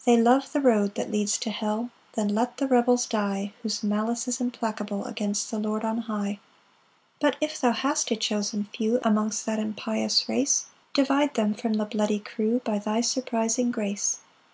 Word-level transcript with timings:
6 0.00 0.04
They 0.04 0.18
love 0.20 0.52
the 0.52 0.60
road 0.60 0.96
that 0.96 1.10
leads 1.10 1.38
to 1.38 1.48
hell; 1.48 1.88
Then 2.12 2.28
let 2.34 2.58
the 2.58 2.66
rebels 2.66 3.06
die 3.06 3.54
Whose 3.62 3.82
malice 3.82 4.28
is 4.28 4.38
implacable 4.38 5.06
Against 5.06 5.50
the 5.50 5.58
Lord 5.58 5.82
on 5.82 5.96
high. 6.02 6.40
7 7.22 7.22
But 7.22 7.36
if 7.40 7.58
thou 7.58 7.72
hast 7.72 8.10
a 8.10 8.16
chosen 8.16 8.68
few 8.76 9.00
Amongst 9.02 9.46
that 9.46 9.58
impious 9.58 10.28
race, 10.28 10.66
Divide 10.92 11.32
them 11.36 11.54
from 11.54 11.72
the 11.72 11.86
bloody 11.86 12.18
crew 12.18 12.60
By 12.66 12.80
thy 12.80 13.00
surprising 13.00 13.70
grace. 13.70 14.18